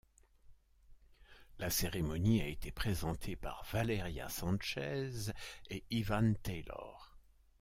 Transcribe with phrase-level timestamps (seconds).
[1.59, 5.31] La cérémonie a été présentée par Valeria Sánchez
[5.69, 7.19] et Ivan Taylor.